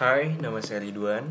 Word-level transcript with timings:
Hai, 0.00 0.32
nama 0.40 0.64
saya 0.64 0.80
Ridwan 0.80 1.28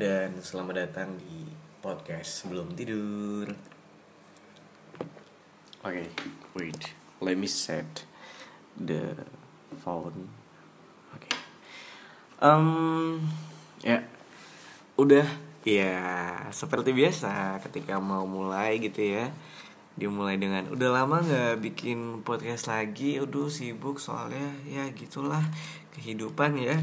dan 0.00 0.40
selamat 0.40 0.88
datang 0.88 1.20
di 1.20 1.44
podcast 1.84 2.40
sebelum 2.40 2.72
tidur. 2.72 3.52
Oke, 5.84 6.08
okay, 6.08 6.08
wait, 6.56 6.96
let 7.20 7.36
me 7.36 7.44
set 7.44 8.08
the 8.80 9.12
phone. 9.84 10.32
Oke, 11.12 11.28
okay. 11.28 11.36
um, 12.40 13.20
ya, 13.84 14.00
udah, 14.96 15.28
ya 15.68 16.00
seperti 16.56 16.96
biasa 16.96 17.60
ketika 17.68 18.00
mau 18.00 18.24
mulai 18.24 18.80
gitu 18.80 19.04
ya. 19.04 19.28
Dimulai 19.92 20.40
dengan 20.40 20.72
udah 20.72 20.88
lama 20.88 21.20
nggak 21.20 21.60
bikin 21.60 22.24
podcast 22.24 22.64
lagi, 22.64 23.20
udah 23.20 23.52
sibuk 23.52 24.00
soalnya 24.00 24.56
ya 24.64 24.88
gitulah 24.96 25.44
kehidupan 25.92 26.64
ya 26.64 26.80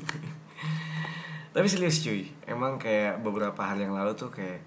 tapi 1.54 1.66
serius 1.66 2.00
cuy. 2.02 2.30
Emang 2.46 2.76
kayak 2.76 3.20
beberapa 3.20 3.60
hal 3.62 3.78
yang 3.78 3.94
lalu 3.94 4.14
tuh 4.14 4.30
kayak 4.30 4.62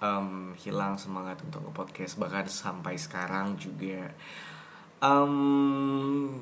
um, 0.00 0.56
hilang 0.56 0.96
semangat 0.96 1.38
untuk 1.44 1.62
nge 1.62 1.72
podcast 1.76 2.14
bahkan 2.16 2.48
sampai 2.48 2.96
sekarang 2.96 3.54
juga. 3.60 4.10
Um, 5.00 6.36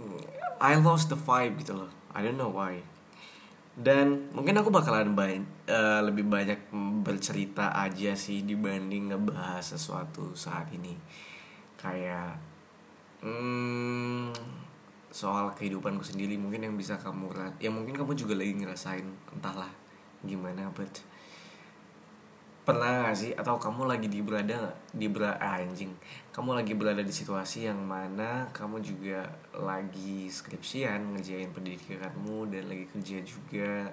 I 0.59 0.75
lost 0.79 1.11
the 1.11 1.19
vibe 1.19 1.63
gitu 1.63 1.79
loh. 1.79 1.91
I 2.11 2.27
don't 2.27 2.39
know 2.39 2.51
why. 2.51 2.83
Dan 3.79 4.35
mungkin 4.35 4.59
aku 4.59 4.75
bakalan 4.75 5.15
banyak, 5.15 5.71
uh, 5.71 6.03
lebih 6.03 6.27
banyak 6.27 6.59
bercerita 7.07 7.71
aja 7.71 8.19
sih 8.19 8.43
dibanding 8.43 9.15
ngebahas 9.15 9.63
sesuatu 9.63 10.35
saat 10.35 10.67
ini. 10.75 10.99
Kayak 11.79 12.43
hmm, 13.23 13.78
soal 15.19 15.51
kehidupanku 15.59 16.07
sendiri 16.07 16.39
mungkin 16.39 16.71
yang 16.71 16.75
bisa 16.79 16.95
kamu 16.95 17.35
yang 17.59 17.75
mungkin 17.75 17.99
kamu 17.99 18.15
juga 18.15 18.39
lagi 18.39 18.55
ngerasain 18.55 19.07
entahlah 19.35 19.67
gimana 20.23 20.71
but 20.79 21.03
pernah 22.69 23.09
gak 23.09 23.17
sih? 23.17 23.33
Atau 23.33 23.57
kamu 23.57 23.89
lagi 23.89 24.13
di 24.13 24.21
berada 24.21 24.77
di 24.93 25.09
berada 25.09 25.41
ah, 25.41 25.57
anjing. 25.57 25.89
Kamu 26.37 26.53
lagi 26.53 26.77
berada 26.77 27.01
di 27.01 27.09
situasi 27.09 27.65
yang 27.65 27.81
mana 27.81 28.45
kamu 28.53 28.85
juga 28.85 29.25
lagi 29.57 30.29
skripsian 30.29 31.17
ngerjain 31.17 31.49
pendidikanmu 31.57 32.53
dan 32.53 32.69
lagi 32.69 32.85
kerja 32.93 33.25
juga 33.25 33.89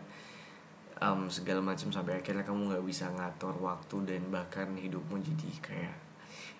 um, 0.99 1.31
segala 1.31 1.63
macam 1.63 1.87
sampai 1.87 2.19
akhirnya 2.19 2.43
kamu 2.43 2.75
nggak 2.75 2.83
bisa 2.83 3.07
ngatur 3.15 3.55
waktu 3.63 3.95
dan 4.03 4.21
bahkan 4.27 4.67
hidupmu 4.75 5.23
jadi 5.23 5.49
kayak 5.63 5.95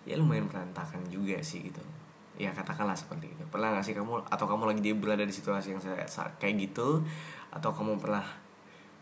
ya 0.08 0.16
lumayan 0.16 0.47
berantakan 0.47 1.03
juga 1.12 1.36
sih 1.44 1.68
gitu 1.68 1.84
ya 2.36 2.52
katakanlah 2.52 2.95
seperti 2.95 3.31
itu. 3.31 3.44
Pernah 3.47 3.75
gak 3.75 3.86
sih 3.88 3.95
kamu 3.95 4.28
atau 4.28 4.45
kamu 4.45 4.75
lagi 4.75 4.91
berada 4.95 5.23
di 5.23 5.33
situasi 5.33 5.75
yang 5.75 5.81
saya 5.81 6.05
kayak 6.39 6.55
gitu 6.59 7.03
atau 7.52 7.69
kamu 7.72 8.00
pernah 8.00 8.25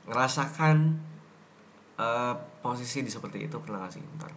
ngerasakan 0.06 1.02
uh, 1.98 2.36
posisi 2.62 3.02
di 3.02 3.10
seperti 3.10 3.50
itu? 3.50 3.58
Pernah 3.60 3.86
gak 3.86 3.94
sih? 3.98 4.04
Ntar 4.18 4.32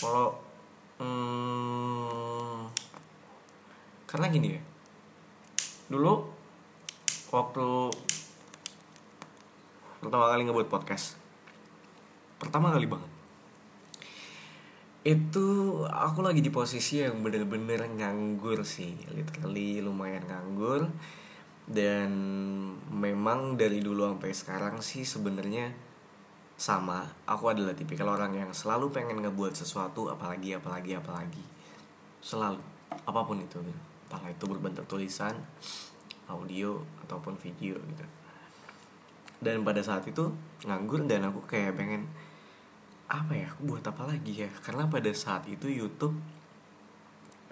kalau 0.00 0.32
hmm, 0.96 2.60
karena 4.08 4.26
gini 4.32 4.48
ya. 4.56 4.62
Dulu 5.90 6.40
waktu 7.30 7.66
pertama 10.00 10.32
kali 10.32 10.48
ngebuat 10.48 10.68
podcast 10.72 11.20
pertama 12.40 12.72
kali 12.72 12.88
banget 12.88 13.09
itu 15.00 15.80
aku 15.88 16.20
lagi 16.20 16.44
di 16.44 16.52
posisi 16.52 17.00
yang 17.00 17.24
bener-bener 17.24 17.88
nganggur 17.88 18.60
sih. 18.68 18.92
Literally 19.12 19.80
lumayan 19.80 20.28
nganggur. 20.28 20.88
Dan 21.70 22.10
memang 22.90 23.54
dari 23.54 23.78
dulu 23.78 24.10
sampai 24.10 24.34
sekarang 24.34 24.82
sih 24.84 25.06
sebenarnya 25.06 25.72
sama. 26.60 27.08
Aku 27.24 27.48
adalah 27.48 27.72
tipikal 27.72 28.12
orang 28.12 28.36
yang 28.36 28.50
selalu 28.52 28.92
pengen 28.92 29.24
ngebuat 29.24 29.56
sesuatu 29.56 30.12
apalagi 30.12 30.52
apalagi 30.52 30.98
apalagi. 30.98 31.44
Selalu. 32.20 32.60
Apa 32.90 33.24
pun 33.24 33.40
itu 33.40 33.56
gitu. 33.62 33.80
Entah 34.10 34.26
itu 34.26 34.44
berbentuk 34.50 34.84
tulisan 34.90 35.32
audio 36.26 36.82
ataupun 37.06 37.38
video 37.38 37.78
gitu. 37.78 38.04
Dan 39.40 39.64
pada 39.64 39.80
saat 39.80 40.04
itu 40.04 40.28
nganggur 40.68 41.08
dan 41.08 41.24
aku 41.24 41.40
kayak 41.48 41.78
pengen 41.78 42.04
apa 43.10 43.34
ya 43.34 43.50
aku 43.50 43.74
buat 43.74 43.82
apa 43.82 44.06
lagi 44.06 44.46
ya? 44.46 44.50
Karena 44.62 44.86
pada 44.86 45.10
saat 45.10 45.50
itu 45.50 45.66
YouTube 45.66 46.14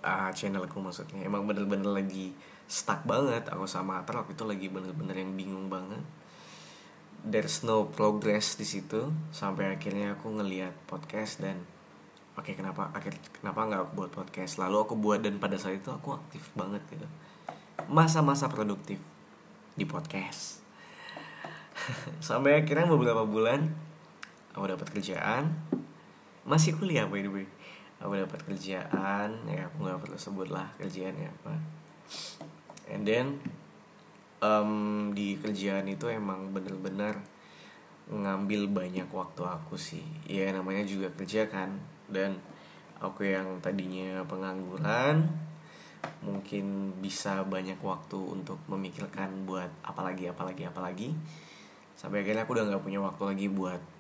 uh, 0.06 0.30
channelku 0.30 0.78
maksudnya 0.78 1.26
emang 1.26 1.42
bener-bener 1.50 1.90
lagi 1.90 2.30
stuck 2.70 3.02
banget 3.08 3.48
aku 3.50 3.64
sama 3.66 4.04
Atar 4.04 4.22
waktu 4.22 4.36
itu 4.38 4.44
lagi 4.46 4.66
bener-bener 4.70 5.18
yang 5.18 5.34
bingung 5.34 5.66
banget. 5.66 6.04
There's 7.26 7.66
no 7.66 7.90
progress 7.90 8.54
di 8.54 8.62
situ 8.62 9.10
sampai 9.34 9.74
akhirnya 9.74 10.14
aku 10.14 10.30
ngeliat 10.38 10.70
podcast 10.86 11.42
dan 11.42 11.66
oke 12.38 12.46
okay, 12.46 12.54
kenapa 12.54 12.94
akhir 12.94 13.18
kenapa 13.34 13.66
nggak 13.66 13.80
aku 13.82 13.92
buat 13.98 14.12
podcast? 14.14 14.62
Lalu 14.62 14.76
aku 14.86 14.94
buat 14.94 15.26
dan 15.26 15.42
pada 15.42 15.58
saat 15.58 15.82
itu 15.82 15.90
aku 15.90 16.14
aktif 16.14 16.46
banget 16.54 16.84
gitu. 16.94 17.08
Masa-masa 17.90 18.46
produktif 18.46 19.02
di 19.74 19.82
podcast. 19.82 20.62
Sampai 22.28 22.62
akhirnya 22.62 22.86
beberapa 22.86 23.26
bulan 23.26 23.88
aku 24.58 24.74
dapat 24.74 24.88
kerjaan. 24.90 25.54
Masih 26.42 26.74
kuliah 26.74 27.06
by 27.06 27.22
the 27.22 27.30
way. 27.30 27.46
Aku 28.02 28.14
dapat 28.14 28.42
kerjaan 28.42 29.30
ya 29.46 29.70
aku 29.70 29.86
nggak 29.86 29.98
perlu 30.02 30.18
sebut 30.18 30.50
lah 30.50 30.70
kerjaannya 30.78 31.30
apa. 31.30 31.54
And 32.90 33.02
then 33.06 33.38
um, 34.42 34.72
di 35.14 35.38
kerjaan 35.38 35.86
itu 35.86 36.10
emang 36.10 36.50
bener-bener 36.54 37.18
ngambil 38.08 38.70
banyak 38.70 39.08
waktu 39.10 39.42
aku 39.44 39.74
sih. 39.78 40.04
Ya 40.26 40.50
namanya 40.54 40.86
juga 40.86 41.10
kerja 41.14 41.46
kan. 41.50 41.78
Dan 42.08 42.38
aku 42.98 43.26
yang 43.26 43.60
tadinya 43.62 44.26
pengangguran 44.26 45.26
mungkin 46.22 46.94
bisa 47.02 47.42
banyak 47.46 47.78
waktu 47.82 48.18
untuk 48.18 48.62
memikirkan 48.70 49.46
buat 49.46 49.70
apalagi 49.82 50.30
apalagi 50.30 50.70
apalagi. 50.70 51.08
Sampai 51.98 52.22
akhirnya 52.22 52.46
aku 52.46 52.54
udah 52.54 52.64
nggak 52.70 52.82
punya 52.86 53.02
waktu 53.02 53.22
lagi 53.26 53.46
buat 53.50 53.97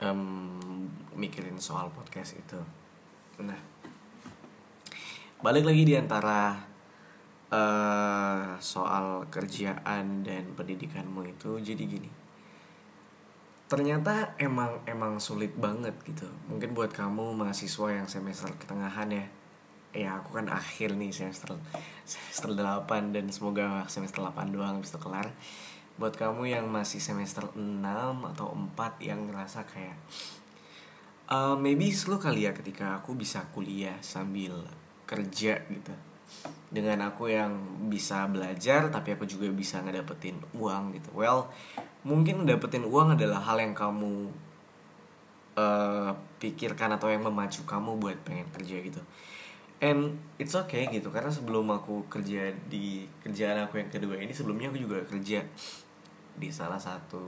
um, 0.00 0.56
mikirin 1.14 1.60
soal 1.60 1.92
podcast 1.92 2.36
itu. 2.36 2.60
Nah 3.40 3.60
balik 5.40 5.64
lagi 5.64 5.88
di 5.88 5.94
antara 5.96 6.52
uh, 7.48 8.60
soal 8.60 9.24
kerjaan 9.32 10.20
dan 10.20 10.52
pendidikanmu 10.52 11.24
itu 11.28 11.56
jadi 11.60 11.84
gini. 11.84 12.10
Ternyata 13.70 14.34
emang 14.36 14.82
emang 14.84 15.22
sulit 15.22 15.54
banget 15.54 15.94
gitu. 16.04 16.26
Mungkin 16.50 16.74
buat 16.74 16.90
kamu 16.90 17.38
mahasiswa 17.38 18.02
yang 18.02 18.08
semester 18.10 18.50
ketengahan 18.58 19.08
ya. 19.08 19.26
Ya 19.90 20.10
aku 20.22 20.38
kan 20.38 20.46
akhir 20.46 20.94
nih 20.94 21.10
semester 21.10 21.58
semester 22.06 22.54
8 22.54 23.10
dan 23.10 23.26
semoga 23.30 23.82
semester 23.90 24.22
8 24.22 24.54
doang 24.54 24.78
bisa 24.78 25.02
kelar 25.02 25.30
buat 26.00 26.16
kamu 26.16 26.48
yang 26.48 26.64
masih 26.72 26.96
semester 26.96 27.44
6 27.52 27.60
atau 28.32 28.56
4 28.56 29.04
yang 29.04 29.28
ngerasa 29.28 29.68
kayak 29.68 30.00
uh, 31.28 31.60
maybe 31.60 31.92
slow 31.92 32.16
kali 32.16 32.48
ya 32.48 32.56
ketika 32.56 32.96
aku 32.96 33.12
bisa 33.12 33.44
kuliah 33.52 34.00
sambil 34.00 34.64
kerja 35.04 35.60
gitu. 35.68 35.92
Dengan 36.72 37.04
aku 37.04 37.28
yang 37.28 37.52
bisa 37.92 38.24
belajar 38.32 38.88
tapi 38.88 39.12
aku 39.12 39.28
juga 39.28 39.52
bisa 39.52 39.84
ngedapetin 39.84 40.40
uang 40.56 40.96
gitu. 40.96 41.12
Well 41.12 41.52
mungkin 42.00 42.48
dapetin 42.48 42.88
uang 42.88 43.20
adalah 43.20 43.44
hal 43.44 43.60
yang 43.60 43.76
kamu 43.76 44.32
uh, 45.60 46.16
pikirkan 46.40 46.96
atau 46.96 47.12
yang 47.12 47.28
memacu 47.28 47.60
kamu 47.68 48.00
buat 48.00 48.16
pengen 48.24 48.48
kerja 48.56 48.80
gitu. 48.80 49.04
And 49.84 50.16
it's 50.40 50.56
okay 50.56 50.88
gitu 50.88 51.12
karena 51.12 51.28
sebelum 51.28 51.68
aku 51.68 52.08
kerja 52.08 52.56
di 52.72 53.04
kerjaan 53.20 53.68
aku 53.68 53.84
yang 53.84 53.92
kedua 53.92 54.16
ini 54.16 54.32
sebelumnya 54.32 54.72
aku 54.72 54.80
juga 54.80 55.04
kerja 55.04 55.44
di 56.40 56.48
salah 56.48 56.80
satu 56.80 57.20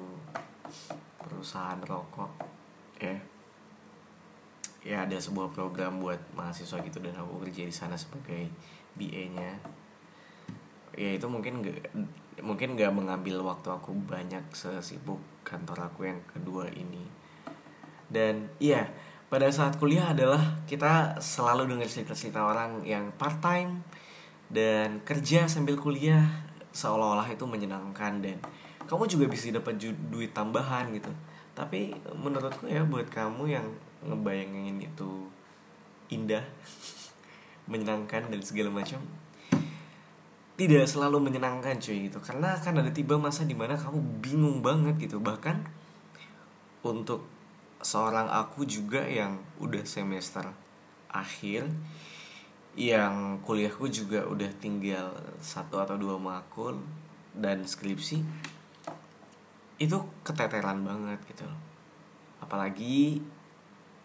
perusahaan 1.21 1.79
rokok 1.85 2.33
ya. 2.97 3.17
Ya 4.83 5.07
ada 5.07 5.15
sebuah 5.15 5.55
program 5.55 6.03
buat 6.03 6.19
mahasiswa 6.35 6.83
gitu 6.83 6.99
dan 6.99 7.15
aku 7.15 7.47
kerja 7.47 7.63
di 7.63 7.71
sana 7.71 7.95
sebagai 7.95 8.51
BA-nya 8.99 9.63
ya 10.93 11.17
itu 11.17 11.25
mungkin 11.25 11.65
gak 11.65 11.89
mungkin 12.45 12.77
gak 12.77 12.93
mengambil 12.93 13.41
waktu 13.41 13.69
aku 13.73 13.97
banyak 14.05 14.45
sesibuk 14.53 15.21
kantor 15.45 15.93
aku 15.93 16.09
yang 16.09 16.21
kedua 16.29 16.69
ini. 16.73 17.05
Dan 18.13 18.49
iya 18.61 18.93
pada 19.33 19.49
saat 19.49 19.81
kuliah 19.81 20.13
adalah 20.13 20.61
kita 20.69 21.17
selalu 21.17 21.65
dengar 21.73 21.89
cerita-cerita 21.89 22.45
orang 22.45 22.85
yang 22.85 23.09
part 23.17 23.41
time 23.41 23.81
dan 24.53 25.01
kerja 25.01 25.49
sambil 25.49 25.81
kuliah 25.81 26.21
seolah-olah 26.77 27.29
itu 27.33 27.45
menyenangkan 27.49 28.21
dan 28.21 28.37
kamu 28.87 29.05
juga 29.09 29.25
bisa 29.31 29.51
dapat 29.53 29.79
duit 29.83 30.31
tambahan 30.35 30.91
gitu. 30.95 31.11
Tapi 31.53 31.93
menurutku 32.17 32.65
ya 32.67 32.83
buat 32.83 33.09
kamu 33.13 33.45
yang 33.51 33.67
ngebayangin 34.03 34.83
itu 34.83 35.29
indah 36.11 36.45
menyenangkan 37.71 38.29
dan 38.29 38.41
segala 38.43 38.73
macam 38.73 39.01
tidak 40.57 40.85
selalu 40.85 41.33
menyenangkan 41.33 41.81
cuy 41.81 42.07
gitu. 42.07 42.19
Karena 42.21 42.55
akan 42.61 42.85
ada 42.85 42.91
tiba 42.93 43.17
masa 43.17 43.43
di 43.43 43.57
mana 43.57 43.75
kamu 43.75 43.99
bingung 44.21 44.59
banget 44.61 44.95
gitu. 45.01 45.19
Bahkan 45.19 45.83
untuk 46.87 47.27
seorang 47.83 48.31
aku 48.31 48.63
juga 48.63 49.03
yang 49.03 49.43
udah 49.59 49.83
semester 49.83 50.47
akhir 51.11 51.67
yang 52.73 53.43
kuliahku 53.45 53.85
juga 53.93 54.25
udah 54.25 54.49
tinggal 54.57 55.13
satu 55.45 55.77
atau 55.77 56.01
dua 56.01 56.17
makul 56.17 56.81
dan 57.37 57.69
skripsi 57.69 58.25
itu 59.83 59.99
keteteran 60.23 60.87
banget 60.87 61.19
gitu 61.27 61.47
apalagi 62.39 63.23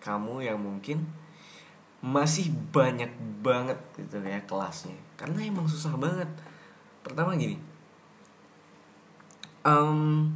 kamu 0.02 0.46
yang 0.46 0.58
mungkin 0.58 1.06
masih 1.98 2.54
banyak 2.70 3.10
banget 3.42 3.76
gitu 3.98 4.22
ya 4.22 4.38
kelasnya. 4.46 4.94
Karena 5.18 5.42
emang 5.42 5.66
susah 5.66 5.98
banget. 5.98 6.30
Pertama 7.02 7.34
gini 7.34 7.58
um, 9.68 10.32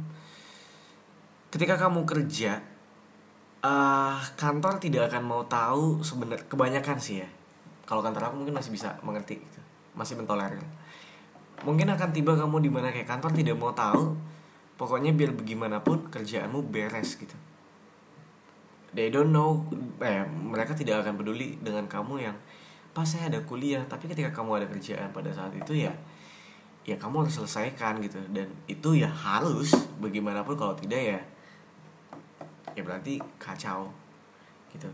ketika 1.48 1.80
kamu 1.80 2.04
kerja 2.04 2.60
uh, 3.64 4.20
kantor 4.36 4.76
tidak 4.76 5.08
akan 5.08 5.22
mau 5.24 5.42
tahu 5.48 6.04
sebenarnya 6.04 6.44
kebanyakan 6.46 7.00
sih 7.00 7.24
ya. 7.24 7.28
Kalau 7.88 8.04
kantor 8.04 8.30
aku 8.30 8.34
mungkin 8.44 8.56
masih 8.56 8.70
bisa 8.72 8.94
mengerti 9.00 9.40
gitu 9.40 9.60
masih 9.92 10.16
mentolerir 10.16 10.64
mungkin 11.68 11.84
akan 11.92 12.10
tiba 12.16 12.32
kamu 12.32 12.64
di 12.64 12.70
mana 12.72 12.88
kayak 12.88 13.04
kantor 13.04 13.36
tidak 13.36 13.60
mau 13.60 13.76
tahu 13.76 14.16
pokoknya 14.82 15.14
biar 15.14 15.30
bagaimanapun 15.38 16.10
kerjaanmu 16.10 16.66
beres 16.66 17.14
gitu. 17.14 17.38
They 18.90 19.14
don't 19.14 19.30
know 19.30 19.62
eh 20.02 20.26
mereka 20.26 20.74
tidak 20.74 21.06
akan 21.06 21.22
peduli 21.22 21.54
dengan 21.62 21.86
kamu 21.86 22.26
yang 22.26 22.34
pas 22.90 23.06
saya 23.06 23.30
ada 23.30 23.38
kuliah. 23.46 23.86
Tapi 23.86 24.10
ketika 24.10 24.34
kamu 24.34 24.58
ada 24.58 24.66
kerjaan 24.66 25.14
pada 25.14 25.30
saat 25.30 25.54
itu 25.54 25.86
ya 25.86 25.94
ya 26.82 26.98
kamu 26.98 27.22
harus 27.22 27.38
selesaikan 27.38 28.02
gitu. 28.02 28.18
Dan 28.34 28.50
itu 28.66 28.98
ya 28.98 29.06
harus 29.06 29.70
bagaimanapun 30.02 30.58
kalau 30.58 30.74
tidak 30.74 30.98
ya 30.98 31.20
ya 32.74 32.82
berarti 32.82 33.22
kacau 33.38 33.86
gitu. 34.74 34.90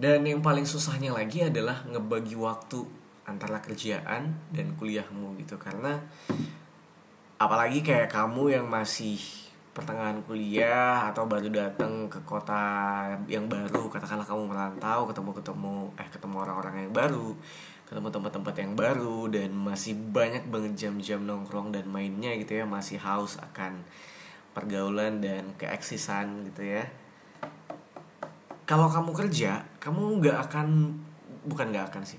Dan 0.00 0.24
yang 0.24 0.40
paling 0.40 0.64
susahnya 0.64 1.12
lagi 1.12 1.44
adalah 1.44 1.84
ngebagi 1.92 2.40
waktu 2.40 2.88
antara 3.28 3.60
kerjaan 3.60 4.32
dan 4.48 4.72
kuliahmu 4.80 5.36
gitu. 5.44 5.60
Karena 5.60 6.00
apalagi 7.36 7.84
kayak 7.84 8.08
kamu 8.08 8.56
yang 8.60 8.66
masih 8.68 9.20
pertengahan 9.76 10.24
kuliah 10.24 11.12
atau 11.12 11.28
baru 11.28 11.52
datang 11.52 12.08
ke 12.08 12.16
kota 12.24 13.04
yang 13.28 13.44
baru 13.44 13.92
katakanlah 13.92 14.24
kamu 14.24 14.48
merantau 14.48 15.04
ketemu 15.04 15.30
ketemu 15.36 15.74
eh 16.00 16.08
ketemu 16.08 16.36
orang-orang 16.40 16.88
yang 16.88 16.94
baru 16.96 17.36
ketemu 17.86 18.08
tempat-tempat 18.08 18.54
yang 18.56 18.72
baru 18.74 19.30
dan 19.30 19.54
masih 19.54 19.94
banyak 19.94 20.48
banget 20.50 20.74
jam-jam 20.74 21.22
nongkrong 21.22 21.70
dan 21.70 21.86
mainnya 21.86 22.34
gitu 22.34 22.58
ya 22.58 22.64
masih 22.66 22.98
haus 22.98 23.38
akan 23.38 23.86
pergaulan 24.56 25.20
dan 25.20 25.52
keeksisan 25.60 26.48
gitu 26.50 26.66
ya. 26.66 26.88
Kalau 28.66 28.90
kamu 28.90 29.14
kerja 29.14 29.62
kamu 29.78 30.18
nggak 30.18 30.50
akan 30.50 30.98
bukan 31.46 31.70
nggak 31.70 31.94
akan 31.94 32.02
sih 32.02 32.18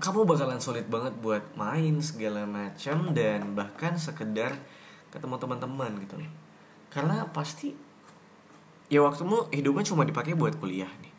kamu 0.00 0.24
bakalan 0.24 0.60
sulit 0.62 0.86
banget 0.86 1.12
buat 1.20 1.42
main 1.58 1.98
segala 2.00 2.46
macam 2.46 3.12
dan 3.12 3.52
bahkan 3.52 3.98
sekedar 3.98 4.56
ketemu 5.10 5.36
teman-teman 5.38 5.92
gitu. 6.02 6.18
Loh 6.18 6.44
karena 6.94 7.26
pasti 7.34 7.74
ya 8.86 9.02
waktumu 9.02 9.50
hidupnya 9.50 9.82
cuma 9.82 10.06
dipakai 10.06 10.38
buat 10.38 10.54
kuliah 10.62 10.88
nih 11.02 11.10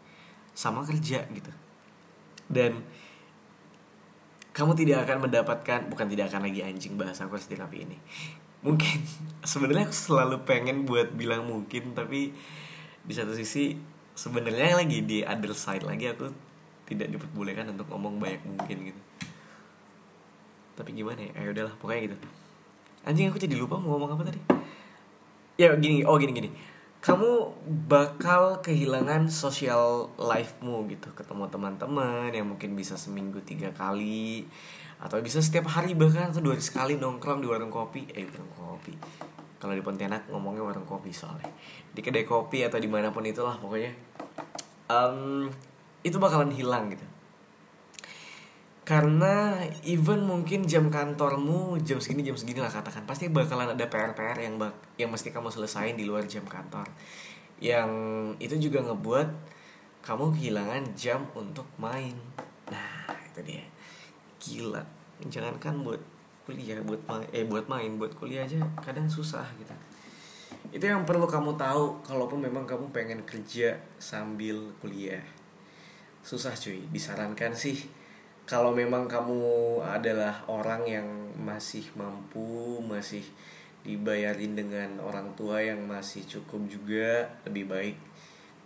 sama 0.55 0.87
kerja 0.87 1.27
gitu. 1.35 1.51
Dan 2.47 2.79
kamu 4.55 4.71
tidak 4.79 5.03
akan 5.03 5.27
mendapatkan 5.27 5.91
bukan 5.91 6.07
tidak 6.07 6.31
akan 6.31 6.47
lagi 6.47 6.63
anjing 6.63 6.95
bahasa 6.95 7.27
aku 7.27 7.35
sedih 7.35 7.59
tapi 7.59 7.83
ini. 7.83 7.99
Mungkin 8.63 9.03
sebenarnya 9.51 9.91
aku 9.91 9.95
selalu 9.99 10.47
pengen 10.47 10.87
buat 10.87 11.11
bilang 11.11 11.43
mungkin 11.51 11.91
tapi 11.91 12.31
di 13.05 13.13
satu 13.13 13.35
sisi 13.35 13.75
sebenarnya 14.15 14.79
lagi 14.79 15.03
di 15.03 15.27
other 15.27 15.51
side 15.51 15.83
lagi 15.83 16.07
aku 16.07 16.31
tidak 16.85 17.09
diperbolehkan 17.09 17.73
untuk 17.73 17.89
ngomong 17.89 18.21
banyak 18.21 18.41
mungkin 18.45 18.93
gitu. 18.93 19.01
Tapi 20.75 20.89
gimana 20.93 21.19
ya? 21.25 21.31
Ayo 21.41 21.49
udahlah 21.55 21.75
pokoknya 21.81 22.01
gitu. 22.11 22.15
Anjing 23.05 23.29
aku 23.29 23.39
jadi 23.41 23.55
lupa 23.57 23.77
mau 23.77 23.97
ngomong 23.97 24.17
apa 24.17 24.23
tadi. 24.29 24.39
Ya 25.55 25.73
gini 25.77 26.05
oh 26.05 26.17
gini 26.19 26.33
gini. 26.35 26.49
Kamu 27.05 27.53
bakal 27.85 28.65
kehilangan 28.65 29.29
social 29.29 30.09
life-mu 30.17 30.89
gitu. 30.89 31.13
Ketemu 31.13 31.45
teman-teman 31.53 32.33
yang 32.33 32.49
mungkin 32.49 32.73
bisa 32.73 32.97
seminggu 32.97 33.41
tiga 33.45 33.69
kali 33.77 34.49
atau 34.97 35.21
bisa 35.21 35.37
setiap 35.37 35.69
hari 35.69 35.93
bahkan 35.93 36.33
atau 36.33 36.41
dua 36.41 36.57
hari 36.57 36.65
sekali 36.65 36.93
nongkrong 36.97 37.45
di 37.45 37.47
warung 37.47 37.69
kopi. 37.69 38.09
Eh 38.09 38.25
warung 38.25 38.53
kopi. 38.57 38.93
Kalau 39.61 39.73
di 39.73 39.85
Pontianak 39.85 40.27
ngomongnya 40.33 40.65
warung 40.65 40.85
kopi 40.89 41.13
soalnya. 41.13 41.49
Di 41.93 42.01
kedai 42.03 42.25
kopi 42.27 42.65
atau 42.65 42.81
di 42.81 42.89
mana 42.89 43.13
pun 43.13 43.23
itulah 43.23 43.55
pokoknya. 43.61 43.93
Um, 44.89 45.49
itu 46.05 46.21
bakalan 46.21 46.53
hilang 46.53 46.93
gitu. 46.93 47.01
Karena 48.85 49.57
even 49.81 50.29
mungkin 50.29 50.69
jam 50.69 50.93
kantormu 50.93 51.81
jam 51.81 51.97
segini 51.97 52.21
jam 52.21 52.37
segini 52.37 52.61
lah 52.61 52.69
katakan 52.69 53.09
pasti 53.09 53.33
bakalan 53.33 53.73
ada 53.73 53.89
PR-PR 53.89 54.37
yang 54.37 54.61
bak 54.61 54.77
yang 55.01 55.09
mesti 55.09 55.33
kamu 55.33 55.49
selesain 55.49 55.97
di 55.97 56.05
luar 56.05 56.29
jam 56.29 56.45
kantor. 56.45 56.85
Yang 57.57 57.89
itu 58.37 58.69
juga 58.69 58.85
ngebuat 58.85 59.27
kamu 60.05 60.37
kehilangan 60.37 60.83
jam 60.93 61.25
untuk 61.33 61.65
main. 61.81 62.13
Nah 62.69 63.09
itu 63.25 63.41
dia. 63.41 63.65
Gila. 64.37 64.85
Jangankan 65.33 65.81
buat 65.81 66.01
kuliah 66.45 66.77
buat 66.85 67.01
main 67.09 67.25
eh 67.33 67.41
buat 67.41 67.65
main 67.65 67.97
buat 67.97 68.13
kuliah 68.13 68.45
aja 68.45 68.61
kadang 68.85 69.09
susah 69.09 69.49
gitu. 69.57 69.73
Itu 70.69 70.85
yang 70.85 71.09
perlu 71.09 71.25
kamu 71.25 71.57
tahu 71.57 72.05
kalaupun 72.05 72.37
memang 72.37 72.69
kamu 72.69 72.93
pengen 72.93 73.25
kerja 73.25 73.81
sambil 73.97 74.69
kuliah 74.77 75.25
susah 76.25 76.57
cuy. 76.57 76.81
Disarankan 76.89 77.53
sih 77.53 77.85
kalau 78.49 78.73
memang 78.73 79.05
kamu 79.05 79.79
adalah 79.85 80.41
orang 80.49 80.81
yang 80.89 81.07
masih 81.37 81.85
mampu 81.93 82.81
masih 82.81 83.21
dibayarin 83.85 84.57
dengan 84.57 84.97
orang 85.05 85.29
tua 85.37 85.61
yang 85.61 85.85
masih 85.85 86.25
cukup 86.25 86.65
juga 86.65 87.29
lebih 87.45 87.69
baik 87.69 87.97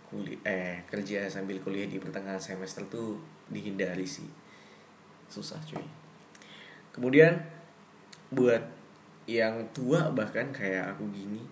kuliah 0.08 0.40
eh 0.48 0.76
kerja 0.88 1.28
sambil 1.28 1.60
kuliah 1.60 1.84
di 1.84 2.00
pertengahan 2.00 2.40
semester 2.40 2.88
tuh 2.88 3.20
dihindari 3.52 4.08
sih. 4.08 4.26
Susah 5.28 5.60
cuy. 5.68 5.84
Kemudian 6.96 7.36
buat 8.32 8.64
yang 9.28 9.68
tua 9.76 10.08
bahkan 10.10 10.48
kayak 10.50 10.96
aku 10.96 11.06
gini 11.12 11.44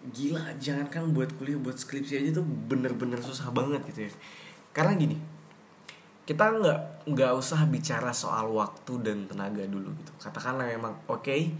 gila 0.00 0.56
jangankan 0.56 1.12
buat 1.12 1.28
kuliah 1.36 1.60
buat 1.60 1.76
skripsi 1.76 2.24
aja 2.24 2.40
tuh 2.40 2.46
bener-bener 2.66 3.20
susah 3.20 3.52
banget 3.52 3.84
gitu 3.92 4.08
ya 4.08 4.12
karena 4.70 4.94
gini 4.94 5.16
kita 6.30 6.46
nggak 6.46 7.10
nggak 7.10 7.32
usah 7.34 7.66
bicara 7.66 8.14
soal 8.14 8.54
waktu 8.54 9.02
dan 9.02 9.26
tenaga 9.26 9.66
dulu 9.66 9.90
gitu. 9.98 10.14
Katakanlah 10.22 10.70
memang 10.70 10.94
oke 11.10 11.26
okay, 11.26 11.50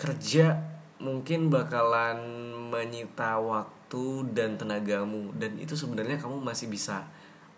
kerja 0.00 0.56
mungkin 0.96 1.52
bakalan 1.52 2.16
menyita 2.72 3.36
waktu 3.36 4.32
dan 4.32 4.56
tenagamu. 4.56 5.36
Dan 5.36 5.60
itu 5.60 5.76
sebenarnya 5.76 6.16
kamu 6.16 6.40
masih 6.40 6.72
bisa 6.72 7.04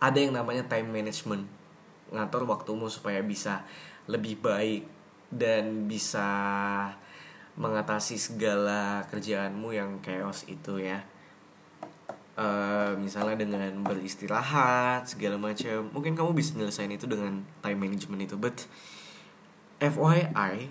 ada 0.02 0.18
yang 0.18 0.34
namanya 0.34 0.66
time 0.66 0.90
management. 0.90 1.46
Ngatur 2.10 2.42
waktumu 2.50 2.90
supaya 2.90 3.22
bisa 3.22 3.62
lebih 4.10 4.42
baik 4.42 4.90
dan 5.30 5.86
bisa 5.86 6.26
mengatasi 7.54 8.18
segala 8.18 9.06
kerjaanmu 9.06 9.70
yang 9.70 10.02
chaos 10.02 10.42
itu 10.50 10.82
ya 10.82 11.06
uh, 12.38 12.92
misalnya 12.98 13.46
dengan 13.46 13.82
beristirahat 13.82 15.06
segala 15.06 15.38
macam. 15.38 15.90
Mungkin 15.90 16.14
kamu 16.18 16.30
bisa 16.34 16.54
nyelesain 16.58 16.90
itu 16.90 17.06
dengan 17.06 17.42
time 17.62 17.78
management 17.78 18.30
itu. 18.30 18.36
But 18.38 18.66
FYI 19.82 20.70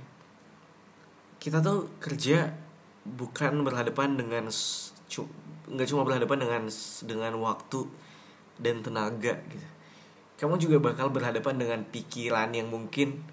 kita 1.44 1.60
tuh 1.60 1.92
kerja 2.00 2.56
bukan 3.04 3.68
berhadapan 3.68 4.16
dengan 4.16 4.48
nggak 5.64 5.88
cuma 5.92 6.04
berhadapan 6.08 6.38
dengan 6.40 6.62
dengan 7.04 7.34
waktu 7.44 7.84
dan 8.60 8.80
tenaga 8.80 9.40
gitu. 9.52 9.68
Kamu 10.40 10.56
juga 10.60 10.80
bakal 10.80 11.12
berhadapan 11.12 11.56
dengan 11.56 11.80
pikiran 11.88 12.52
yang 12.52 12.68
mungkin 12.68 13.24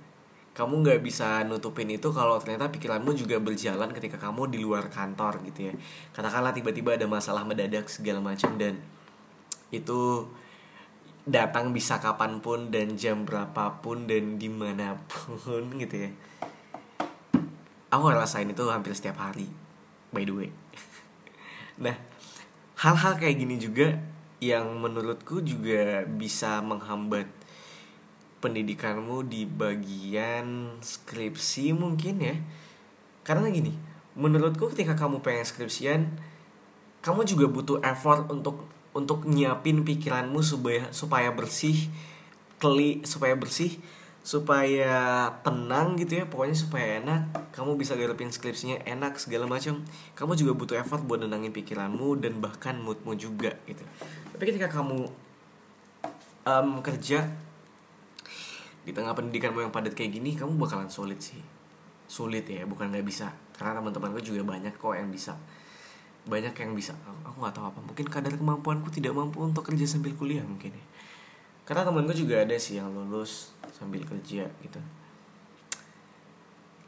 kamu 0.51 0.83
nggak 0.83 1.01
bisa 1.07 1.47
nutupin 1.47 1.87
itu 1.95 2.11
kalau 2.11 2.37
ternyata 2.43 2.69
pikiranmu 2.75 3.15
juga 3.15 3.39
berjalan 3.39 3.95
ketika 3.95 4.19
kamu 4.19 4.51
di 4.51 4.59
luar 4.59 4.91
kantor 4.91 5.41
gitu 5.47 5.71
ya. 5.71 5.75
Katakanlah 6.11 6.51
tiba-tiba 6.51 6.99
ada 6.99 7.07
masalah 7.07 7.47
mendadak 7.47 7.87
segala 7.87 8.19
macam 8.19 8.59
dan 8.59 8.83
itu 9.71 10.27
datang 11.23 11.71
bisa 11.71 12.03
kapan 12.03 12.43
pun 12.43 12.75
dan 12.75 12.99
jam 12.99 13.23
berapapun 13.23 14.11
dan 14.11 14.43
di 14.43 14.51
mana 14.51 14.99
pun 15.07 15.71
gitu 15.83 16.11
ya. 16.11 16.11
Aku 17.91 18.07
ngerasain 18.07 18.51
itu 18.51 18.67
hampir 18.67 18.95
setiap 18.95 19.23
hari 19.23 19.47
by 20.11 20.27
the 20.27 20.35
way. 20.35 20.51
Nah 21.81 21.97
hal-hal 22.77 23.17
kayak 23.17 23.41
gini 23.41 23.57
juga 23.57 23.97
yang 24.41 24.81
menurutku 24.81 25.45
juga 25.45 26.05
bisa 26.09 26.65
menghambat 26.65 27.40
pendidikanmu 28.41 29.29
di 29.29 29.45
bagian 29.45 30.81
skripsi 30.81 31.77
mungkin 31.77 32.15
ya. 32.21 32.37
Karena 33.23 33.53
gini 33.53 33.77
menurutku 34.19 34.75
ketika 34.75 34.99
kamu 34.99 35.23
pengen 35.23 35.47
skripsian 35.47 36.11
kamu 37.01 37.25
juga 37.25 37.47
butuh 37.49 37.79
effort 37.87 38.29
untuk 38.29 38.67
untuk 38.91 39.23
nyiapin 39.25 39.87
pikiranmu 39.87 40.43
supaya 40.43 40.91
supaya 40.91 41.31
bersih 41.31 41.89
keli 42.61 43.01
supaya 43.07 43.39
bersih 43.39 43.79
supaya 44.21 45.33
tenang 45.41 45.97
gitu 45.97 46.21
ya 46.21 46.25
pokoknya 46.29 46.57
supaya 46.57 47.01
enak. 47.01 47.33
Kamu 47.57 47.81
bisa 47.81 47.97
garapin 47.97 48.29
skripsinya 48.29 48.85
enak 48.85 49.17
segala 49.17 49.49
macam. 49.49 49.81
Kamu 50.13 50.37
juga 50.37 50.53
butuh 50.53 50.77
effort 50.77 51.01
buat 51.09 51.25
nenangin 51.25 51.57
pikiranmu 51.57 52.21
dan 52.21 52.37
bahkan 52.37 52.77
moodmu 52.77 53.17
juga 53.17 53.57
gitu. 53.65 53.81
Tapi 54.37 54.43
ketika 54.45 54.69
kamu 54.69 55.09
um, 56.45 56.69
kerja 56.85 57.33
di 58.91 58.93
tengah 58.99 59.15
pendidikanmu 59.15 59.63
yang 59.63 59.71
padat 59.71 59.95
kayak 59.95 60.19
gini 60.19 60.35
kamu 60.35 60.59
bakalan 60.59 60.91
sulit 60.91 61.23
sih. 61.23 61.39
Sulit 62.11 62.43
ya 62.51 62.67
bukan 62.67 62.91
nggak 62.91 63.07
bisa. 63.07 63.31
Karena 63.55 63.79
teman-teman 63.79 64.11
gue 64.19 64.25
juga 64.27 64.43
banyak 64.43 64.75
kok 64.75 64.99
yang 64.99 65.07
bisa. 65.15 65.39
Banyak 66.27 66.59
yang 66.59 66.75
bisa. 66.75 66.99
Aku 67.23 67.39
nggak 67.39 67.55
tahu 67.55 67.71
apa. 67.71 67.79
Mungkin 67.87 68.11
kadar 68.11 68.35
kemampuanku 68.35 68.91
tidak 68.91 69.15
mampu 69.15 69.47
untuk 69.47 69.63
kerja 69.63 69.87
sambil 69.87 70.11
kuliah 70.19 70.43
mungkin 70.43 70.75
ya. 70.75 70.85
Karena 71.63 71.87
temen 71.87 72.03
gue 72.03 72.19
juga 72.19 72.43
ada 72.43 72.59
sih 72.59 72.83
yang 72.83 72.91
lulus 72.91 73.55
sambil 73.71 74.03
kerja 74.03 74.51
gitu. 74.51 74.81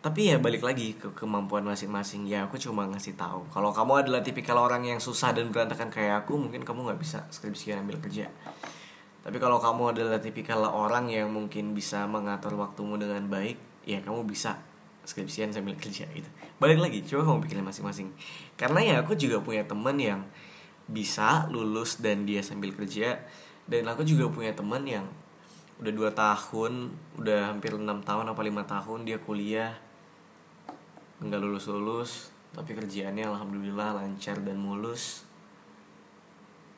Tapi 0.02 0.34
ya 0.34 0.42
balik 0.42 0.66
lagi 0.66 0.98
ke 0.98 1.14
kemampuan 1.14 1.62
masing-masing. 1.62 2.26
Ya 2.26 2.50
aku 2.50 2.58
cuma 2.58 2.82
ngasih 2.90 3.14
tahu. 3.14 3.46
Kalau 3.54 3.70
kamu 3.70 4.02
adalah 4.02 4.26
tipikal 4.26 4.58
orang 4.58 4.82
yang 4.82 4.98
susah 4.98 5.30
dan 5.30 5.54
berantakan 5.54 5.86
kayak 5.86 6.26
aku 6.26 6.34
mungkin 6.34 6.66
kamu 6.66 6.90
nggak 6.90 6.98
bisa 6.98 7.22
skripsian 7.30 7.86
ambil 7.86 8.02
kerja 8.02 8.26
tapi 9.22 9.38
kalau 9.38 9.62
kamu 9.62 9.94
adalah 9.94 10.18
tipikal 10.18 10.66
orang 10.66 11.06
yang 11.06 11.30
mungkin 11.30 11.78
bisa 11.78 12.10
mengatur 12.10 12.58
waktumu 12.58 12.98
dengan 12.98 13.22
baik 13.30 13.54
ya 13.86 14.02
kamu 14.02 14.26
bisa 14.26 14.58
skripsian 15.06 15.54
sambil 15.54 15.78
kerja 15.82 16.10
gitu. 16.10 16.26
Balik 16.58 16.82
lagi 16.82 17.06
coba 17.06 17.30
kamu 17.30 17.38
pikirnya 17.46 17.66
masing-masing. 17.70 18.10
Karena 18.58 18.82
ya 18.82 18.94
aku 19.02 19.14
juga 19.14 19.38
punya 19.38 19.62
teman 19.62 19.94
yang 19.98 20.26
bisa 20.90 21.46
lulus 21.54 22.02
dan 22.02 22.26
dia 22.26 22.42
sambil 22.42 22.74
kerja 22.74 23.22
dan 23.70 23.86
aku 23.86 24.02
juga 24.02 24.26
punya 24.26 24.50
teman 24.50 24.82
yang 24.82 25.06
udah 25.78 25.92
dua 25.94 26.10
tahun 26.10 26.90
udah 27.22 27.54
hampir 27.54 27.78
enam 27.78 28.02
tahun 28.02 28.34
apa 28.34 28.42
lima 28.42 28.66
tahun 28.66 29.06
dia 29.06 29.18
kuliah 29.22 29.78
nggak 31.22 31.38
lulus 31.38 31.70
lulus 31.70 32.10
tapi 32.52 32.74
kerjaannya 32.74 33.30
alhamdulillah 33.30 34.02
lancar 34.02 34.42
dan 34.42 34.58
mulus. 34.58 35.22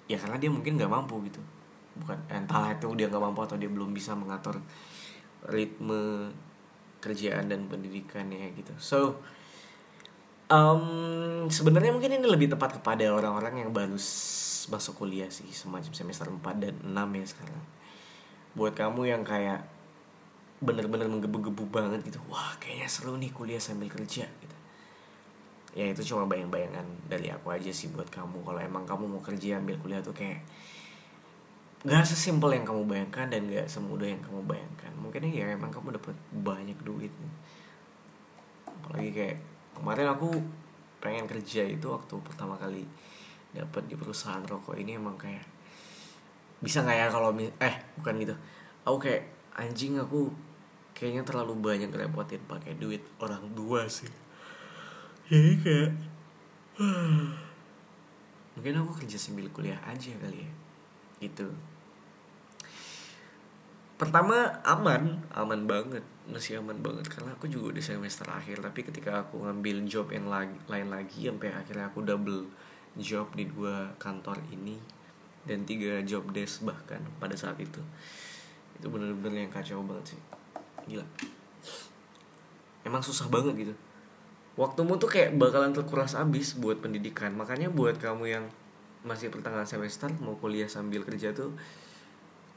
Ya 0.05 0.21
karena 0.21 0.37
dia 0.37 0.53
mungkin 0.53 0.77
nggak 0.77 0.93
mampu 0.93 1.17
gitu 1.25 1.41
bukan 1.95 2.19
entah 2.31 2.75
itu 2.75 2.91
dia 2.99 3.07
nggak 3.07 3.23
mampu 3.23 3.47
atau 3.47 3.57
dia 3.59 3.71
belum 3.71 3.95
bisa 3.95 4.19
mengatur 4.19 4.59
ritme 5.47 6.33
kerjaan 6.99 7.53
dan 7.53 7.69
pendidikannya 7.69 8.57
gitu. 8.57 8.73
So 8.81 8.99
um, 10.49 11.47
sebenarnya 11.53 11.93
mungkin 11.93 12.17
ini 12.17 12.25
lebih 12.25 12.49
tepat 12.53 12.81
kepada 12.81 13.05
orang-orang 13.13 13.67
yang 13.67 13.71
baru 13.71 13.97
masuk 14.65 14.97
kuliah 14.97 15.29
sih 15.29 15.45
semacam 15.53 15.93
semester 15.93 16.27
4 16.33 16.41
dan 16.57 16.75
6 16.81 17.21
ya 17.21 17.27
sekarang. 17.29 17.63
Buat 18.57 18.73
kamu 18.73 19.01
yang 19.05 19.23
kayak 19.23 19.69
bener-bener 20.65 21.11
menggebu-gebu 21.11 21.69
banget 21.69 22.01
gitu 22.09 22.23
wah 22.33 22.57
kayaknya 22.57 22.89
seru 22.89 23.21
nih 23.21 23.29
kuliah 23.35 23.61
sambil 23.61 23.93
kerja 23.93 24.25
gitu. 24.25 24.57
Ya 25.75 25.91
itu 25.91 26.15
cuma 26.15 26.25
bayang-bayangan 26.25 26.87
dari 27.11 27.29
aku 27.29 27.53
aja 27.53 27.69
sih 27.75 27.93
buat 27.93 28.09
kamu. 28.09 28.47
Kalau 28.47 28.61
emang 28.63 28.89
kamu 28.89 29.11
mau 29.11 29.21
kerja 29.21 29.61
ambil 29.61 29.77
kuliah 29.77 30.01
tuh 30.01 30.17
kayak 30.17 30.41
gak 31.85 32.09
sesimpel 32.09 32.57
yang 32.57 32.65
kamu 32.65 32.89
bayangkan 32.89 33.29
dan 33.29 33.45
gak 33.53 33.69
semudah 33.69 34.09
yang 34.09 34.25
kamu 34.25 34.41
bayangkan. 34.49 34.93
Mungkin 34.97 35.29
ya 35.29 35.53
emang 35.53 35.69
kamu 35.69 36.01
dapat 36.01 36.17
banyak 36.33 36.81
duit 36.81 37.13
apalagi 38.85 39.11
kayak 39.17 39.37
kemarin 39.73 40.07
aku 40.13 40.29
pengen 41.01 41.25
kerja 41.25 41.65
itu 41.65 41.89
waktu 41.89 42.15
pertama 42.21 42.55
kali 42.61 42.85
dapat 43.57 43.89
di 43.89 43.97
perusahaan 43.97 44.45
rokok 44.45 44.77
ini 44.77 45.01
emang 45.01 45.17
kayak 45.17 45.45
bisa 46.61 46.85
nggak 46.85 46.97
ya 46.97 47.07
kalau 47.09 47.33
eh 47.41 47.75
bukan 48.01 48.15
gitu. 48.21 48.35
Aku 48.85 48.97
kayak 49.01 49.25
anjing 49.57 49.97
aku 49.97 50.29
kayaknya 50.93 51.25
terlalu 51.25 51.57
banyak 51.59 51.89
repotin 51.91 52.41
pakai 52.45 52.77
duit 52.77 53.01
orang 53.21 53.45
tua 53.57 53.89
sih. 53.89 54.09
Jadi 55.33 55.53
kayak 55.65 55.91
mungkin 58.55 58.75
aku 58.85 58.91
kerja 59.03 59.17
sambil 59.17 59.49
kuliah 59.49 59.81
aja 59.89 60.13
kali 60.21 60.45
ya. 60.45 60.53
Gitu 61.25 61.74
pertama 63.97 64.61
aman. 64.67 65.23
Aman 65.35 65.67
banget. 65.69 66.05
Masih 66.27 66.61
aman 66.61 66.79
banget. 66.81 67.07
Karena 67.11 67.35
aku 67.35 67.47
juga 67.47 67.75
udah 67.77 67.85
semester 67.85 68.27
akhir. 68.29 68.63
Tapi 68.65 68.81
ketika 68.87 69.27
aku 69.27 69.45
ngambil 69.45 69.87
job 69.87 70.11
yang 70.11 70.29
lagi, 70.29 70.57
lain 70.67 70.89
lagi 70.91 71.29
sampai 71.29 71.51
akhirnya 71.55 71.91
aku 71.91 72.03
double 72.03 72.49
job 72.99 73.27
di 73.35 73.51
dua 73.51 73.91
kantor 73.99 74.39
ini 74.55 74.79
dan 75.45 75.67
tiga 75.69 76.01
job 76.07 76.31
desk 76.33 76.65
bahkan 76.65 77.03
pada 77.21 77.37
saat 77.37 77.59
itu 77.61 77.83
itu 78.75 78.87
bener-bener 78.91 79.47
yang 79.47 79.53
kacau 79.53 79.83
banget 79.87 80.15
sih. 80.15 80.21
Gila. 80.91 81.07
Emang 82.85 83.01
susah 83.01 83.31
banget 83.31 83.55
gitu. 83.57 83.75
Waktumu 84.55 84.99
tuh 84.99 85.11
kayak 85.11 85.35
bakalan 85.35 85.75
terkuras 85.75 86.15
abis 86.15 86.59
buat 86.59 86.79
pendidikan. 86.79 87.35
Makanya 87.35 87.71
buat 87.71 87.99
kamu 87.99 88.25
yang 88.29 88.45
masih 89.05 89.29
pertengahan 89.29 89.69
semester 89.69 90.09
mau 90.21 90.37
kuliah 90.41 90.67
sambil 90.67 91.05
kerja 91.05 91.37
tuh 91.37 91.53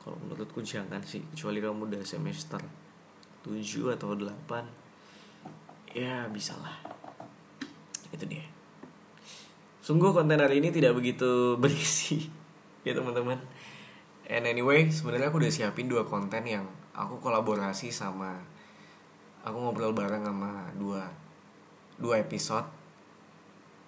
kalau 0.07 0.23
menurutku 0.23 0.63
jangan 0.63 1.03
sih 1.03 1.19
kecuali 1.35 1.59
kamu 1.59 1.91
udah 1.91 1.99
semester 2.07 2.63
7 3.43 3.91
atau 3.91 4.15
8 4.15 4.31
ya 5.91 6.31
bisalah 6.31 6.79
itu 8.15 8.23
dia. 8.23 8.47
Sungguh 9.83 10.15
konten 10.15 10.39
hari 10.39 10.63
ini 10.63 10.71
tidak 10.71 10.95
begitu 10.95 11.27
berisi 11.63 12.23
ya 12.87 12.95
teman-teman. 12.95 13.35
And 14.31 14.47
anyway, 14.47 14.87
sebenarnya 14.87 15.27
aku 15.27 15.43
udah 15.43 15.51
siapin 15.51 15.91
dua 15.91 16.07
konten 16.07 16.47
yang 16.47 16.63
aku 16.95 17.19
kolaborasi 17.19 17.91
sama 17.91 18.39
aku 19.43 19.59
ngobrol 19.59 19.91
bareng 19.91 20.23
sama 20.23 20.71
dua 20.79 21.03
dua 21.99 22.23
episode 22.23 22.67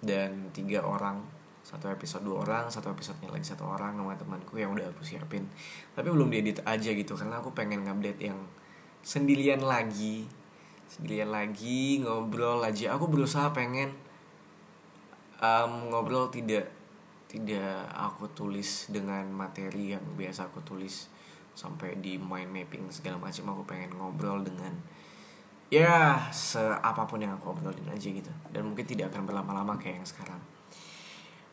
dan 0.04 0.52
tiga 0.52 0.84
orang 0.84 1.39
satu 1.60 1.92
episode 1.92 2.24
dua 2.24 2.42
orang 2.42 2.64
satu 2.72 2.90
episodenya 2.90 3.28
lagi 3.28 3.44
satu 3.44 3.68
orang 3.68 3.94
sama 3.94 4.16
temanku 4.16 4.56
yang 4.56 4.72
udah 4.72 4.88
aku 4.88 5.04
siapin. 5.04 5.44
Tapi 5.92 6.08
belum 6.08 6.32
diedit 6.32 6.64
aja 6.64 6.90
gitu 6.90 7.12
karena 7.14 7.38
aku 7.38 7.52
pengen 7.52 7.84
ngupdate 7.84 8.32
yang 8.32 8.40
sendirian 9.04 9.60
lagi 9.64 10.24
sendirian 10.90 11.30
lagi 11.30 12.02
ngobrol 12.02 12.64
aja. 12.64 12.96
Aku 12.98 13.06
berusaha 13.06 13.54
pengen 13.54 13.94
um, 15.38 15.92
ngobrol 15.92 16.32
tidak 16.32 16.66
tidak 17.30 17.86
aku 17.94 18.26
tulis 18.34 18.90
dengan 18.90 19.22
materi 19.30 19.94
yang 19.94 20.02
biasa 20.18 20.50
aku 20.50 20.66
tulis 20.66 21.06
sampai 21.54 22.02
di 22.02 22.18
mind 22.18 22.50
mapping 22.50 22.90
segala 22.90 23.22
macam. 23.22 23.54
Aku 23.54 23.62
pengen 23.68 23.94
ngobrol 23.94 24.42
dengan 24.42 24.74
ya 25.70 26.18
seapapun 26.34 27.22
yang 27.22 27.38
aku 27.38 27.54
obrolin 27.54 27.86
aja 27.86 28.08
gitu. 28.10 28.32
Dan 28.50 28.66
mungkin 28.66 28.82
tidak 28.82 29.14
akan 29.14 29.30
berlama-lama 29.30 29.78
kayak 29.78 30.02
yang 30.02 30.08
sekarang 30.08 30.42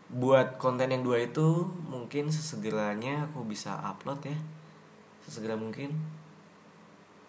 buat 0.08 0.56
konten 0.56 0.88
yang 0.88 1.04
dua 1.04 1.28
itu 1.28 1.68
mungkin 1.92 2.32
sesegeranya 2.32 3.28
aku 3.28 3.44
bisa 3.44 3.76
upload 3.84 4.24
ya. 4.24 4.38
Sesegera 5.28 5.60
mungkin. 5.60 5.92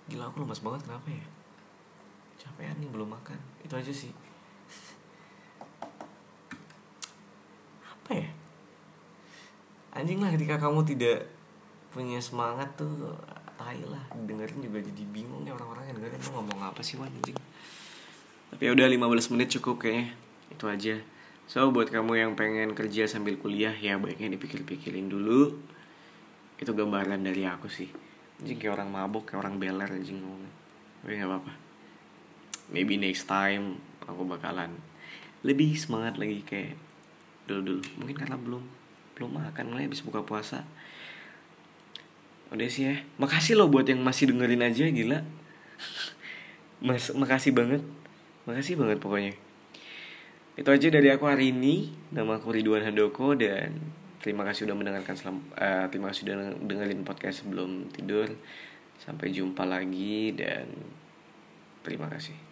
Gila 0.07 0.31
aku 0.31 0.47
lemas 0.47 0.63
banget 0.63 0.87
kenapa 0.87 1.11
ya? 1.11 1.27
Capek 2.39 2.71
nih 2.79 2.89
belum 2.89 3.11
makan. 3.11 3.39
Itu 3.67 3.75
aja 3.75 3.91
sih. 3.91 4.15
Apa 7.83 8.11
ya? 8.15 8.29
Anjing 9.99 10.23
lah 10.23 10.31
ketika 10.31 10.63
kamu 10.63 10.87
tidak 10.87 11.27
punya 11.91 12.23
semangat 12.23 12.71
tuh 12.79 13.19
tai 13.59 13.83
lah. 13.83 14.07
Dengerin 14.15 14.63
juga 14.63 14.79
jadi 14.79 15.03
bingung 15.11 15.43
nih 15.43 15.51
orang-orang 15.51 15.91
yang 15.91 15.99
dengerin. 15.99 16.23
Tuh 16.23 16.33
ngomong 16.39 16.63
apa 16.63 16.79
sih 16.87 16.95
wan 16.95 17.11
anjing? 17.11 17.35
Tapi 18.55 18.63
ya 18.63 18.71
udah 18.71 18.87
15 18.87 19.35
menit 19.35 19.51
cukup 19.59 19.83
kayaknya. 19.83 20.15
Itu 20.55 20.71
aja 20.71 21.18
so 21.49 21.73
buat 21.73 21.89
kamu 21.89 22.13
yang 22.21 22.33
pengen 22.37 22.77
kerja 22.77 23.09
sambil 23.09 23.41
kuliah 23.41 23.73
ya 23.73 23.97
baiknya 23.97 24.37
dipikir-pikirin 24.37 25.09
dulu. 25.09 25.57
Itu 26.61 26.77
gambaran 26.77 27.25
dari 27.25 27.49
aku 27.49 27.73
sih. 27.73 27.89
Anjing 28.39 28.61
kayak 28.61 28.77
orang 28.77 28.93
mabuk 28.93 29.33
kayak 29.33 29.49
orang 29.49 29.57
beler 29.57 29.89
anjing 29.89 30.21
ngomongnya 30.21 30.53
tapi 31.01 31.17
nggak 31.17 31.31
apa-apa. 31.33 31.53
Maybe 32.69 33.01
next 33.01 33.25
time 33.25 33.81
aku 34.05 34.29
bakalan 34.29 34.77
lebih 35.41 35.73
semangat 35.73 36.21
lagi 36.21 36.45
kayak 36.45 36.77
dulu 37.49 37.61
dulu 37.65 37.83
mungkin 37.97 38.17
karena 38.21 38.37
belum 38.37 38.63
belum 39.17 39.31
makan 39.33 39.73
mulai 39.73 39.89
habis 39.89 40.05
buka 40.05 40.21
puasa. 40.21 40.69
Udah 42.53 42.69
sih 42.69 42.93
ya. 42.93 43.01
Makasih 43.17 43.57
loh 43.57 43.73
buat 43.73 43.89
yang 43.89 44.05
masih 44.05 44.29
dengerin 44.37 44.69
aja 44.69 44.85
gila. 44.85 45.25
Mas, 46.85 47.09
makasih 47.17 47.57
banget. 47.57 47.81
Makasih 48.45 48.77
banget 48.77 49.01
pokoknya 49.01 49.48
itu 50.59 50.69
aja 50.75 50.89
dari 50.91 51.09
aku 51.15 51.31
hari 51.31 51.55
ini 51.55 51.95
nama 52.11 52.43
aku 52.43 52.51
Ridwan 52.51 52.83
Handoko 52.83 53.39
dan 53.39 53.79
terima 54.19 54.43
kasih 54.43 54.67
udah 54.67 54.77
mendengarkan 54.77 55.15
selam, 55.15 55.47
uh, 55.55 55.87
terima 55.87 56.11
kasih 56.11 56.27
udah 56.27 56.37
dengerin 56.67 57.07
podcast 57.07 57.47
sebelum 57.47 57.87
tidur 57.95 58.27
Sampai 58.99 59.31
jumpa 59.31 59.63
lagi 59.63 60.35
dan 60.35 60.67
terima 61.87 62.11
kasih. 62.11 62.48